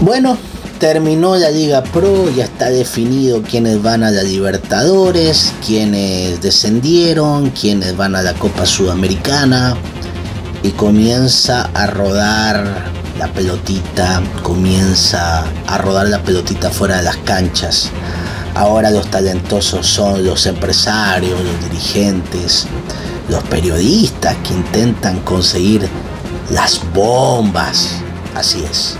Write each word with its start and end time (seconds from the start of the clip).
Bueno, 0.00 0.36
terminó 0.78 1.36
la 1.36 1.50
Liga 1.50 1.82
Pro, 1.82 2.30
ya 2.30 2.44
está 2.44 2.68
definido 2.68 3.42
quiénes 3.42 3.82
van 3.82 4.04
a 4.04 4.10
la 4.10 4.22
Libertadores, 4.22 5.54
quiénes 5.64 6.42
descendieron, 6.42 7.50
quiénes 7.50 7.96
van 7.96 8.14
a 8.14 8.22
la 8.22 8.34
Copa 8.34 8.66
Sudamericana 8.66 9.74
y 10.62 10.70
comienza 10.72 11.70
a 11.72 11.86
rodar 11.86 12.92
la 13.18 13.32
pelotita, 13.32 14.22
comienza 14.42 15.44
a 15.66 15.78
rodar 15.78 16.08
la 16.08 16.22
pelotita 16.22 16.70
fuera 16.70 16.98
de 16.98 17.02
las 17.02 17.16
canchas. 17.18 17.88
Ahora 18.54 18.90
los 18.90 19.10
talentosos 19.10 19.86
son 19.86 20.26
los 20.26 20.44
empresarios, 20.44 21.40
los 21.40 21.70
dirigentes, 21.70 22.66
los 23.30 23.42
periodistas 23.44 24.36
que 24.46 24.52
intentan 24.52 25.20
conseguir 25.20 25.88
las 26.50 26.80
bombas. 26.92 27.92
Así 28.34 28.62
es 28.62 28.98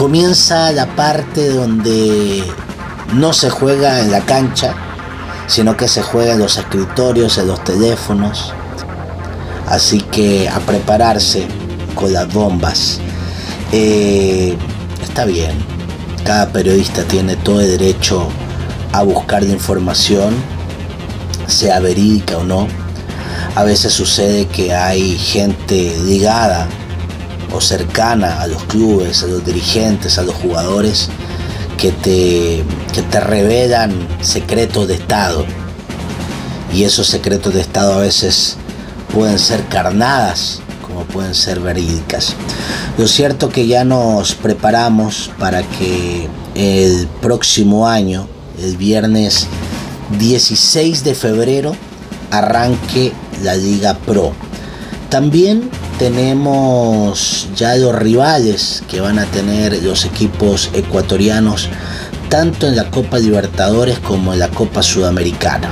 comienza 0.00 0.72
la 0.72 0.96
parte 0.96 1.50
donde 1.50 2.42
no 3.12 3.34
se 3.34 3.50
juega 3.50 4.00
en 4.00 4.10
la 4.10 4.20
cancha, 4.20 4.74
sino 5.46 5.76
que 5.76 5.88
se 5.88 6.00
juega 6.00 6.32
en 6.32 6.38
los 6.38 6.56
escritorios, 6.56 7.36
en 7.36 7.48
los 7.48 7.62
teléfonos. 7.64 8.54
Así 9.68 10.00
que 10.00 10.48
a 10.48 10.58
prepararse 10.60 11.46
con 11.94 12.14
las 12.14 12.32
bombas. 12.32 12.98
Eh, 13.72 14.56
está 15.02 15.26
bien, 15.26 15.52
cada 16.24 16.50
periodista 16.50 17.02
tiene 17.02 17.36
todo 17.36 17.60
el 17.60 17.76
derecho 17.76 18.26
a 18.92 19.02
buscar 19.02 19.42
la 19.42 19.52
información, 19.52 20.34
sea 21.46 21.78
verídica 21.78 22.38
o 22.38 22.44
no. 22.44 22.68
A 23.54 23.64
veces 23.64 23.92
sucede 23.92 24.46
que 24.46 24.74
hay 24.74 25.18
gente 25.18 25.94
ligada 26.06 26.68
o 27.52 27.60
cercana 27.60 28.40
a 28.40 28.46
los 28.46 28.64
clubes, 28.64 29.22
a 29.22 29.26
los 29.26 29.44
dirigentes, 29.44 30.18
a 30.18 30.22
los 30.22 30.34
jugadores 30.34 31.08
que 31.76 31.92
te, 31.92 32.64
que 32.92 33.02
te 33.02 33.20
revelan 33.20 33.92
secretos 34.20 34.88
de 34.88 34.94
Estado. 34.94 35.44
Y 36.72 36.84
esos 36.84 37.06
secretos 37.06 37.54
de 37.54 37.60
Estado 37.60 37.94
a 37.94 37.98
veces 37.98 38.56
pueden 39.12 39.38
ser 39.38 39.64
carnadas 39.66 40.60
como 40.90 41.04
pueden 41.04 41.34
ser 41.34 41.60
verídicas. 41.60 42.34
Lo 42.98 43.06
cierto 43.06 43.48
que 43.48 43.66
ya 43.66 43.84
nos 43.84 44.34
preparamos 44.34 45.30
para 45.38 45.62
que 45.62 46.28
el 46.54 47.06
próximo 47.22 47.86
año, 47.86 48.26
el 48.60 48.76
viernes 48.76 49.46
16 50.18 51.04
de 51.04 51.14
febrero, 51.14 51.76
arranque 52.30 53.12
la 53.42 53.54
Liga 53.54 53.94
Pro. 53.94 54.32
También 55.08 55.70
tenemos 56.00 57.50
ya 57.54 57.76
los 57.76 57.94
rivales 57.94 58.82
que 58.88 59.02
van 59.02 59.18
a 59.18 59.26
tener 59.26 59.82
los 59.82 60.06
equipos 60.06 60.70
ecuatorianos 60.72 61.68
tanto 62.30 62.66
en 62.66 62.74
la 62.74 62.90
Copa 62.90 63.18
Libertadores 63.18 63.98
como 63.98 64.32
en 64.32 64.38
la 64.38 64.48
Copa 64.48 64.82
Sudamericana. 64.82 65.68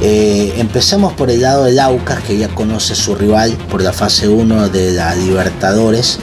Eh, 0.00 0.54
empezamos 0.58 1.12
por 1.14 1.28
el 1.28 1.42
lado 1.42 1.64
del 1.64 1.80
Aucas, 1.80 2.20
que 2.22 2.38
ya 2.38 2.46
conoce 2.46 2.94
su 2.94 3.16
rival 3.16 3.50
por 3.68 3.82
la 3.82 3.92
fase 3.92 4.28
1 4.28 4.68
de 4.68 4.92
la 4.92 5.12
Libertadores. 5.16 6.20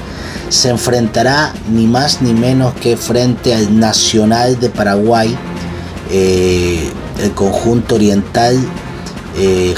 Se 0.47 0.69
enfrentará 0.69 1.53
ni 1.73 1.87
más 1.87 2.21
ni 2.21 2.31
menos 2.31 2.73
que 2.75 2.95
frente 2.95 3.53
al 3.53 3.77
Nacional 3.77 4.61
de 4.61 4.69
Paraguay, 4.69 5.35
eh, 6.09 6.89
el 7.21 7.31
conjunto 7.31 7.95
oriental 7.95 8.57
eh, 9.35 9.73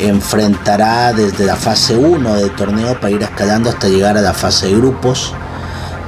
enfrentará 0.00 1.12
desde 1.12 1.44
la 1.44 1.56
fase 1.56 1.96
1 1.96 2.34
del 2.36 2.54
torneo 2.54 2.98
para 3.00 3.10
ir 3.10 3.22
escalando 3.22 3.70
hasta 3.70 3.88
llegar 3.88 4.16
a 4.16 4.20
la 4.20 4.34
fase 4.34 4.66
de 4.68 4.76
grupos. 4.76 5.34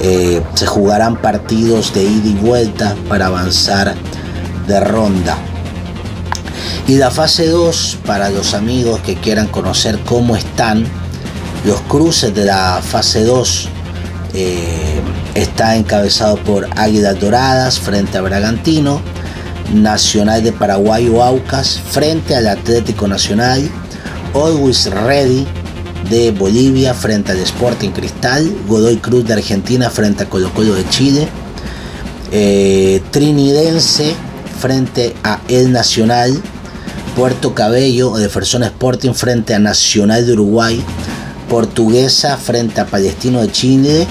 Eh, 0.00 0.42
se 0.54 0.66
jugarán 0.66 1.16
partidos 1.16 1.92
de 1.92 2.04
ida 2.04 2.28
y 2.28 2.34
vuelta 2.34 2.96
para 3.08 3.26
avanzar 3.26 3.94
de 4.66 4.80
ronda. 4.80 5.36
Y 6.86 6.96
la 6.96 7.10
fase 7.10 7.48
2, 7.48 7.98
para 8.04 8.30
los 8.30 8.54
amigos 8.54 9.00
que 9.00 9.14
quieran 9.14 9.46
conocer 9.46 9.98
cómo 10.04 10.36
están, 10.36 10.84
los 11.64 11.80
cruces 11.82 12.34
de 12.34 12.44
la 12.44 12.80
fase 12.82 13.24
2 13.24 13.68
eh, 14.34 15.00
está 15.34 15.76
encabezado 15.76 16.36
por 16.38 16.66
Águilas 16.76 17.20
Doradas 17.20 17.78
frente 17.78 18.18
a 18.18 18.22
Bragantino, 18.22 19.00
Nacional 19.72 20.42
de 20.42 20.52
Paraguay 20.52 21.08
o 21.08 21.22
Aucas 21.22 21.80
frente 21.90 22.36
al 22.36 22.46
Atlético 22.46 23.08
Nacional, 23.08 23.68
Always 24.34 24.90
Ready 24.90 25.46
de 26.10 26.30
Bolivia 26.30 26.94
frente 26.94 27.32
al 27.32 27.38
Sporting 27.38 27.90
Cristal, 27.90 28.52
Godoy 28.68 28.96
Cruz 28.96 29.24
de 29.24 29.34
Argentina 29.34 29.88
frente 29.88 30.24
a 30.24 30.28
Colo 30.28 30.52
Colo 30.52 30.74
de 30.74 30.88
Chile, 30.90 31.28
eh, 32.30 33.02
Trinidense 33.10 34.14
frente 34.60 35.14
a 35.24 35.40
El 35.48 35.72
Nacional, 35.72 36.40
Puerto 37.16 37.54
Cabello 37.54 38.10
o 38.10 38.18
de 38.18 38.28
Fersón 38.28 38.62
Sporting 38.62 39.12
frente 39.12 39.54
a 39.54 39.58
Nacional 39.58 40.26
de 40.26 40.32
Uruguay, 40.32 40.82
Portuguesa 41.48 42.36
frente 42.36 42.80
a 42.80 42.86
Palestino 42.86 43.40
de 43.40 43.50
Chile, 43.50 44.06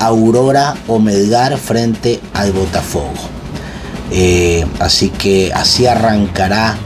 Aurora 0.00 0.76
o 0.86 0.98
Melgar 0.98 1.56
frente 1.56 2.20
al 2.34 2.52
Botafogo. 2.52 3.37
Eh, 4.10 4.66
así 4.78 5.10
que 5.10 5.52
así 5.52 5.86
arrancará 5.86 6.76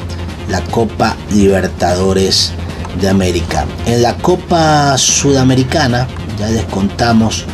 la 0.48 0.60
Copa 0.62 1.16
Libertadores 1.30 2.52
de 3.00 3.08
América. 3.08 3.64
En 3.86 4.02
la 4.02 4.16
Copa 4.16 4.96
Sudamericana 4.98 6.08
ya 6.38 6.48
les 6.48 6.64
contamos 6.64 7.44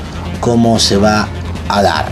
cómo 0.41 0.79
se 0.79 0.97
va 0.97 1.29
a 1.69 1.83
dar. 1.83 2.11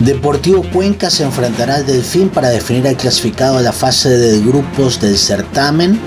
Deportivo 0.00 0.62
Cuenca 0.72 1.10
se 1.10 1.24
enfrentará 1.24 1.76
al 1.76 1.86
Delfín 1.86 2.28
para 2.28 2.50
definir 2.50 2.86
el 2.86 2.96
clasificado 2.96 3.58
a 3.58 3.62
la 3.62 3.72
fase 3.72 4.10
de 4.10 4.40
grupos 4.40 5.00
del 5.00 5.18
certamen. 5.18 5.98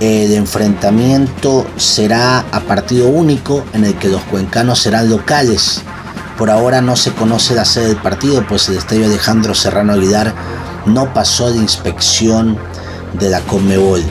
El 0.00 0.32
enfrentamiento 0.32 1.66
será 1.76 2.40
a 2.52 2.60
partido 2.60 3.08
único 3.08 3.64
en 3.74 3.84
el 3.84 3.94
que 3.96 4.08
los 4.08 4.22
cuencanos 4.22 4.78
serán 4.78 5.10
locales 5.10 5.82
por 6.40 6.48
ahora 6.48 6.80
no 6.80 6.96
se 6.96 7.12
conoce 7.12 7.54
la 7.54 7.66
sede 7.66 7.88
del 7.88 7.96
partido, 7.98 8.46
pues 8.48 8.66
el 8.70 8.78
estadio 8.78 9.04
Alejandro 9.04 9.54
Serrano 9.54 9.92
Aguilar 9.92 10.34
no 10.86 11.12
pasó 11.12 11.52
de 11.52 11.58
inspección 11.58 12.56
de 13.18 13.28
la 13.28 13.40
Conmebol. 13.40 14.02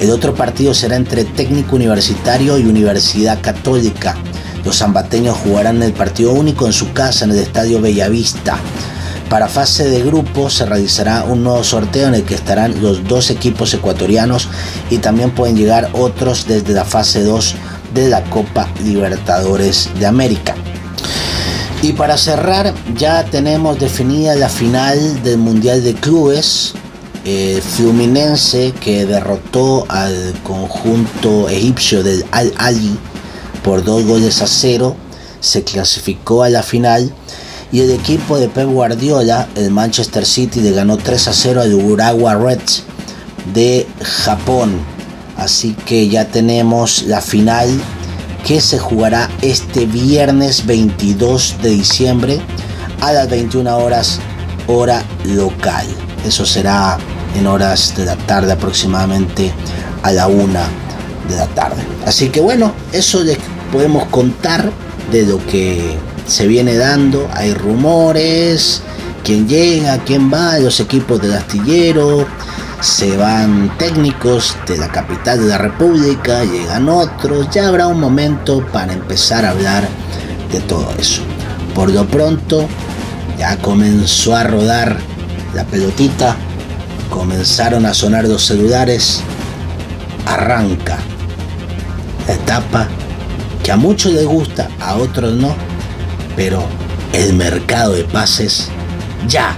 El 0.00 0.10
otro 0.10 0.34
partido 0.34 0.74
será 0.74 0.96
entre 0.96 1.22
Técnico 1.22 1.76
Universitario 1.76 2.58
y 2.58 2.64
Universidad 2.64 3.40
Católica. 3.40 4.16
Los 4.64 4.78
zambateños 4.78 5.36
jugarán 5.36 5.80
el 5.84 5.92
partido 5.92 6.32
único 6.32 6.66
en 6.66 6.72
su 6.72 6.92
casa 6.92 7.26
en 7.26 7.30
el 7.30 7.38
Estadio 7.38 7.80
Bellavista. 7.80 8.58
Para 9.30 9.46
fase 9.46 9.88
de 9.88 10.02
grupo 10.02 10.50
se 10.50 10.66
realizará 10.66 11.22
un 11.22 11.44
nuevo 11.44 11.62
sorteo 11.62 12.08
en 12.08 12.16
el 12.16 12.24
que 12.24 12.34
estarán 12.34 12.82
los 12.82 13.06
dos 13.06 13.30
equipos 13.30 13.72
ecuatorianos 13.72 14.48
y 14.90 14.98
también 14.98 15.30
pueden 15.30 15.56
llegar 15.56 15.90
otros 15.92 16.48
desde 16.48 16.72
la 16.72 16.84
fase 16.84 17.22
2 17.22 17.54
de 17.94 18.08
la 18.08 18.24
Copa 18.24 18.66
Libertadores 18.82 19.88
de 20.00 20.06
América. 20.06 20.56
Y 21.80 21.92
para 21.92 22.16
cerrar, 22.16 22.74
ya 22.96 23.24
tenemos 23.24 23.78
definida 23.78 24.34
la 24.34 24.48
final 24.48 25.22
del 25.22 25.38
Mundial 25.38 25.84
de 25.84 25.94
Clubes. 25.94 26.74
Fluminense 27.76 28.72
que 28.80 29.04
derrotó 29.04 29.84
al 29.88 30.34
conjunto 30.42 31.48
egipcio 31.48 32.02
del 32.02 32.24
Al 32.30 32.52
Ali 32.56 32.98
por 33.62 33.84
dos 33.84 34.04
goles 34.04 34.40
a 34.40 34.46
cero, 34.46 34.96
se 35.40 35.62
clasificó 35.62 36.42
a 36.42 36.48
la 36.48 36.62
final 36.62 37.12
y 37.70 37.80
el 37.80 37.90
equipo 37.90 38.38
de 38.38 38.48
Pep 38.48 38.66
Guardiola, 38.66 39.46
el 39.56 39.70
Manchester 39.70 40.24
City, 40.24 40.60
le 40.60 40.72
ganó 40.72 40.96
3 40.96 41.28
a 41.28 41.32
0 41.34 41.60
al 41.60 41.74
Urawa 41.74 42.34
Reds 42.34 42.84
de 43.52 43.86
Japón. 44.00 44.78
Así 45.36 45.74
que 45.86 46.08
ya 46.08 46.26
tenemos 46.28 47.02
la 47.02 47.20
final 47.20 47.68
que 48.48 48.62
se 48.62 48.78
jugará 48.78 49.28
este 49.42 49.84
viernes 49.84 50.64
22 50.64 51.56
de 51.60 51.68
diciembre 51.68 52.40
a 53.02 53.12
las 53.12 53.28
21 53.28 53.76
horas 53.76 54.20
hora 54.68 55.04
local. 55.26 55.86
Eso 56.24 56.46
será 56.46 56.96
en 57.38 57.46
horas 57.46 57.94
de 57.94 58.06
la 58.06 58.16
tarde 58.16 58.52
aproximadamente 58.52 59.52
a 60.02 60.12
la 60.12 60.28
1 60.28 60.46
de 61.28 61.36
la 61.36 61.46
tarde. 61.48 61.82
Así 62.06 62.30
que 62.30 62.40
bueno, 62.40 62.72
eso 62.90 63.22
les 63.22 63.36
podemos 63.70 64.06
contar 64.06 64.72
de 65.12 65.26
lo 65.26 65.46
que 65.46 65.98
se 66.26 66.46
viene 66.46 66.74
dando. 66.76 67.28
Hay 67.34 67.52
rumores, 67.52 68.80
quién 69.24 69.46
llega, 69.46 69.98
quién 70.06 70.32
va, 70.32 70.58
los 70.58 70.80
equipos 70.80 71.20
del 71.20 71.34
astillero, 71.34 72.26
se 72.80 73.16
van 73.16 73.76
técnicos 73.76 74.56
de 74.66 74.76
la 74.76 74.88
capital 74.88 75.40
de 75.40 75.46
la 75.46 75.58
República, 75.58 76.44
llegan 76.44 76.88
otros, 76.88 77.48
ya 77.50 77.68
habrá 77.68 77.88
un 77.88 78.00
momento 78.00 78.64
para 78.72 78.92
empezar 78.92 79.44
a 79.44 79.50
hablar 79.50 79.88
de 80.52 80.60
todo 80.60 80.88
eso. 80.98 81.22
Por 81.74 81.90
lo 81.90 82.06
pronto, 82.06 82.68
ya 83.38 83.56
comenzó 83.58 84.36
a 84.36 84.44
rodar 84.44 84.96
la 85.54 85.64
pelotita, 85.64 86.36
comenzaron 87.10 87.84
a 87.86 87.94
sonar 87.94 88.24
los 88.24 88.44
celulares, 88.44 89.22
arranca 90.26 90.98
la 92.26 92.34
etapa 92.34 92.88
que 93.62 93.72
a 93.72 93.76
muchos 93.76 94.12
les 94.12 94.26
gusta, 94.26 94.68
a 94.80 94.96
otros 94.96 95.34
no, 95.34 95.54
pero 96.36 96.64
el 97.12 97.34
mercado 97.34 97.94
de 97.94 98.04
pases 98.04 98.68
ya 99.26 99.56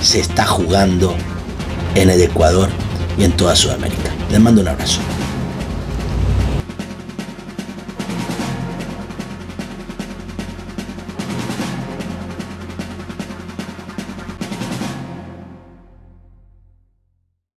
se 0.00 0.20
está 0.20 0.44
jugando 0.44 1.16
en 2.02 2.10
el 2.10 2.20
Ecuador 2.20 2.68
y 3.18 3.24
en 3.24 3.32
toda 3.32 3.56
Sudamérica. 3.56 4.14
Les 4.30 4.40
mando 4.40 4.60
un 4.60 4.68
abrazo. 4.68 5.00